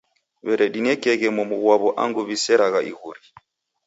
[0.45, 3.21] W'eredinekieghe momu ghwaw'o angu w'iseragha iguri.